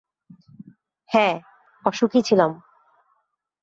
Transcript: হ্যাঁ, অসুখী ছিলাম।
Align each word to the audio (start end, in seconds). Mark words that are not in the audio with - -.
হ্যাঁ, 1.09 1.35
অসুখী 1.85 2.21
ছিলাম। 2.21 2.51